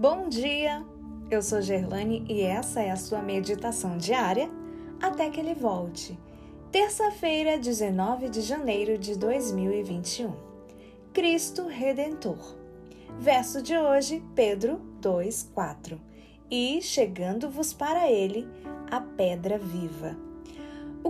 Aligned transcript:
Bom 0.00 0.30
dia! 0.30 0.82
Eu 1.30 1.42
sou 1.42 1.60
Gerlane 1.60 2.24
e 2.26 2.40
essa 2.40 2.80
é 2.80 2.90
a 2.90 2.96
sua 2.96 3.20
meditação 3.20 3.98
diária 3.98 4.48
até 4.98 5.28
que 5.28 5.38
ele 5.38 5.52
volte. 5.52 6.18
Terça-feira, 6.72 7.58
19 7.58 8.30
de 8.30 8.40
janeiro 8.40 8.96
de 8.96 9.14
2021. 9.18 10.32
Cristo 11.12 11.66
Redentor. 11.66 12.56
Verso 13.18 13.60
de 13.60 13.76
hoje, 13.76 14.24
Pedro 14.34 14.80
2, 15.02 15.50
4. 15.52 16.00
E 16.50 16.80
chegando-vos 16.80 17.74
para 17.74 18.10
ele 18.10 18.48
a 18.90 19.02
pedra 19.02 19.58
viva. 19.58 20.29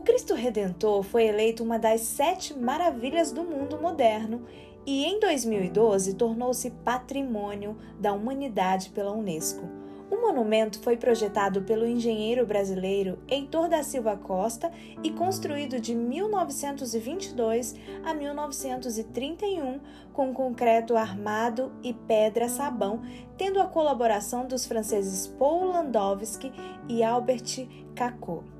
O 0.00 0.02
Cristo 0.02 0.34
Redentor 0.34 1.02
foi 1.02 1.26
eleito 1.26 1.62
uma 1.62 1.78
das 1.78 2.00
sete 2.00 2.58
maravilhas 2.58 3.32
do 3.32 3.44
mundo 3.44 3.78
moderno 3.78 4.46
e 4.86 5.04
em 5.04 5.20
2012 5.20 6.14
tornou-se 6.14 6.70
patrimônio 6.70 7.76
da 7.98 8.10
humanidade 8.14 8.88
pela 8.88 9.12
Unesco. 9.12 9.68
O 10.10 10.16
monumento 10.16 10.80
foi 10.80 10.96
projetado 10.96 11.60
pelo 11.64 11.86
engenheiro 11.86 12.46
brasileiro 12.46 13.18
Heitor 13.28 13.68
da 13.68 13.82
Silva 13.82 14.16
Costa 14.16 14.72
e 15.04 15.10
construído 15.10 15.78
de 15.78 15.94
1922 15.94 17.74
a 18.02 18.14
1931 18.14 19.80
com 20.14 20.32
concreto 20.32 20.96
armado 20.96 21.72
e 21.82 21.92
pedra-sabão, 21.92 23.02
tendo 23.36 23.60
a 23.60 23.66
colaboração 23.66 24.46
dos 24.46 24.64
franceses 24.64 25.26
Paul 25.26 25.64
Landowski 25.64 26.50
e 26.88 27.04
Albert 27.04 27.68
Cacot. 27.94 28.59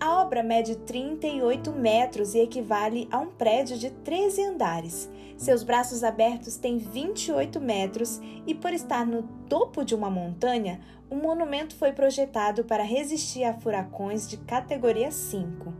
A 0.00 0.20
obra 0.20 0.42
mede 0.42 0.76
38 0.76 1.72
metros 1.72 2.34
e 2.34 2.40
equivale 2.40 3.08
a 3.10 3.18
um 3.18 3.28
prédio 3.28 3.78
de 3.78 3.90
13 3.90 4.42
andares. 4.44 5.10
Seus 5.36 5.62
braços 5.62 6.02
abertos 6.02 6.56
têm 6.56 6.78
28 6.78 7.60
metros 7.60 8.20
e, 8.46 8.54
por 8.54 8.72
estar 8.72 9.06
no 9.06 9.22
topo 9.48 9.84
de 9.84 9.94
uma 9.94 10.10
montanha, 10.10 10.80
o 11.08 11.14
monumento 11.14 11.76
foi 11.76 11.92
projetado 11.92 12.64
para 12.64 12.82
resistir 12.82 13.44
a 13.44 13.54
furacões 13.54 14.28
de 14.28 14.36
categoria 14.38 15.10
5. 15.10 15.72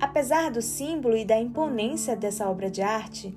Apesar 0.00 0.50
do 0.50 0.62
símbolo 0.62 1.16
e 1.16 1.24
da 1.24 1.38
imponência 1.38 2.16
dessa 2.16 2.48
obra 2.48 2.70
de 2.70 2.82
arte, 2.82 3.36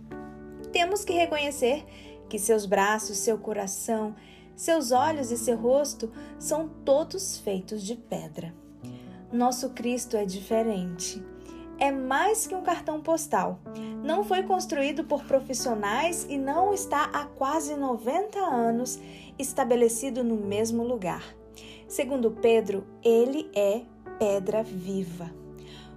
temos 0.72 1.04
que 1.04 1.14
reconhecer 1.14 1.86
que 2.30 2.40
seus 2.40 2.66
braços, 2.66 3.18
seu 3.18 3.38
coração, 3.38 4.16
seus 4.56 4.92
olhos 4.92 5.32
e 5.32 5.38
seu 5.38 5.58
rosto 5.58 6.12
são 6.40 6.70
todos 6.86 7.38
feitos 7.40 7.84
de 7.84 7.96
pedra. 7.96 8.54
Nosso 9.34 9.72
Cristo 9.72 10.16
é 10.16 10.26
diferente. 10.26 11.20
É 11.80 11.92
mais 11.92 12.46
que 12.46 12.54
um 12.54 12.62
cartão 12.62 13.02
postal. 13.02 13.60
Não 14.04 14.24
foi 14.24 14.44
construído 14.44 15.06
por 15.06 15.24
profissionais 15.24 16.28
e 16.30 16.38
não 16.38 16.72
está 16.72 17.06
há 17.06 17.26
quase 17.26 17.76
90 17.76 18.38
anos 18.38 19.00
estabelecido 19.40 20.24
no 20.24 20.36
mesmo 20.36 20.84
lugar. 20.84 21.24
Segundo 21.88 22.30
Pedro, 22.30 22.86
ele 23.04 23.50
é 23.56 23.82
pedra 24.20 24.62
viva. 24.62 25.32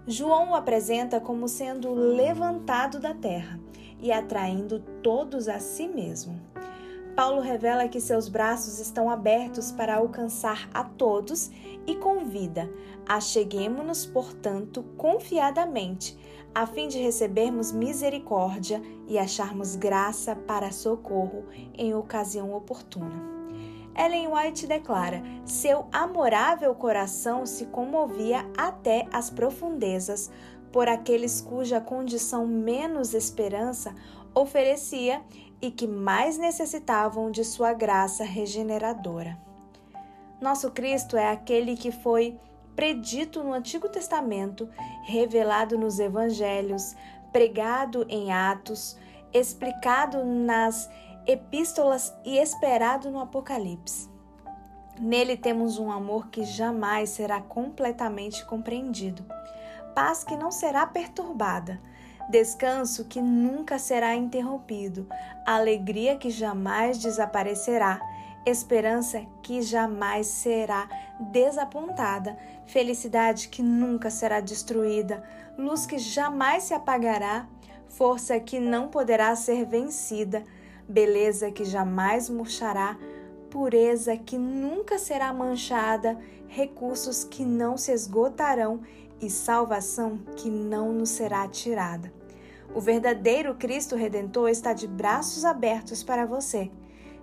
João 0.06 0.53
o 0.53 0.55
apresenta 0.55 1.21
como 1.21 1.47
sendo 1.47 1.93
levantado 1.93 2.98
da 2.98 3.12
terra 3.12 3.61
e 4.00 4.11
atraindo 4.11 4.81
todos 5.03 5.47
a 5.47 5.59
si 5.59 5.87
mesmo. 5.87 6.41
Paulo 7.17 7.41
revela 7.41 7.89
que 7.89 7.98
seus 7.98 8.28
braços 8.28 8.78
estão 8.78 9.09
abertos 9.09 9.72
para 9.72 9.97
alcançar 9.97 10.69
a 10.75 10.84
todos 10.84 11.50
e 11.86 11.97
convida: 11.97 12.70
acheguemo-nos, 13.09 14.05
portanto, 14.05 14.83
confiadamente, 14.98 16.14
a 16.55 16.67
fim 16.67 16.89
de 16.89 16.98
recebermos 16.98 17.72
misericórdia 17.72 18.83
e 19.09 19.19
acharmos 19.19 19.77
graça 19.77 20.37
para 20.37 20.70
socorro 20.70 21.47
em 21.72 21.94
ocasião 21.94 22.53
oportuna. 22.53 23.34
Ellen 23.97 24.28
White 24.28 24.67
declara: 24.67 25.22
seu 25.47 25.87
amorável 25.91 26.75
coração 26.75 27.47
se 27.47 27.64
comovia 27.64 28.44
até 28.59 29.09
as 29.11 29.31
profundezas 29.31 30.31
por 30.71 30.87
aqueles 30.87 31.41
cuja 31.41 31.81
condição 31.81 32.47
menos 32.47 33.15
esperança 33.15 33.94
oferecia 34.36 35.22
e 35.62 35.70
que 35.70 35.86
mais 35.86 36.36
necessitavam 36.36 37.30
de 37.30 37.42
sua 37.42 37.72
graça 37.72 38.22
regeneradora. 38.22 39.38
Nosso 40.38 40.70
Cristo 40.70 41.16
é 41.16 41.30
aquele 41.30 41.74
que 41.74 41.91
foi 41.91 42.38
predito 42.74 43.42
no 43.42 43.54
Antigo 43.54 43.88
Testamento, 43.88 44.69
revelado 45.04 45.78
nos 45.78 45.98
Evangelhos, 45.98 46.94
pregado 47.32 48.04
em 48.10 48.30
Atos, 48.30 48.98
explicado 49.32 50.22
nas 50.22 50.91
epístolas 51.26 52.14
e 52.22 52.36
esperado 52.36 53.10
no 53.10 53.18
Apocalipse. 53.18 54.10
Nele 55.00 55.38
temos 55.38 55.78
um 55.78 55.91
amor 55.91 56.28
que 56.28 56.44
jamais 56.44 57.10
será 57.10 57.41
completamente 57.41 58.44
compreendido, 58.44 59.24
paz 59.94 60.22
que 60.22 60.36
não 60.36 60.50
será 60.50 60.86
perturbada, 60.86 61.80
descanso 62.28 63.04
que 63.04 63.20
nunca 63.20 63.78
será 63.78 64.14
interrompido, 64.14 65.06
alegria 65.44 66.16
que 66.16 66.31
jamais 66.31 66.98
desaparecerá, 66.98 68.00
esperança 68.44 69.25
que 69.42 69.62
jamais 69.62 70.26
será 70.26 70.88
desapontada, 71.32 72.36
felicidade 72.66 73.48
que 73.48 73.62
nunca 73.62 74.10
será 74.10 74.41
destruída, 74.41 75.22
luz 75.56 75.86
que 75.86 75.98
jamais 75.98 76.65
se 76.65 76.75
apagará, 76.75 77.47
força 77.88 78.38
que 78.41 78.59
não 78.59 78.88
poderá 78.88 79.34
ser 79.34 79.65
vencida, 79.65 80.44
beleza 80.88 81.50
que 81.50 81.65
jamais 81.65 82.28
murchará, 82.28 82.97
pureza 83.50 84.16
que 84.16 84.36
nunca 84.36 84.98
será 84.98 85.32
manchada, 85.32 86.19
recursos 86.48 87.25
que 87.25 87.44
não 87.44 87.76
se 87.76 87.92
esgotarão 87.92 88.81
e 89.21 89.31
salvação 89.31 90.19
que 90.37 90.50
não 90.50 90.93
nos 90.93 91.10
será 91.10 91.47
tirada. 91.49 92.12
O 92.75 92.81
verdadeiro 92.81 93.54
Cristo 93.54 93.97
Redentor 93.97 94.49
está 94.49 94.72
de 94.72 94.87
braços 94.87 95.44
abertos 95.44 96.03
para 96.03 96.27
você. 96.27 96.71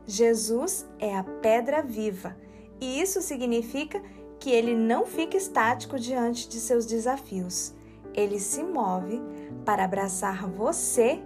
Jesus 0.06 0.86
é 1.00 1.16
a 1.16 1.24
pedra 1.24 1.82
viva, 1.82 2.36
e 2.82 3.00
isso 3.00 3.22
significa 3.22 4.02
que 4.40 4.50
ele 4.50 4.76
não 4.76 5.06
fica 5.06 5.38
estático 5.38 5.98
diante 5.98 6.50
de 6.50 6.60
seus 6.60 6.86
desafios. 6.86 7.74
Ele 8.14 8.40
se 8.40 8.62
move 8.62 9.22
para 9.64 9.86
abraçar 9.86 10.48
você 10.50 11.22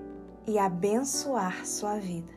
e 0.45 0.59
abençoar 0.59 1.65
sua 1.65 1.97
vida. 1.97 2.36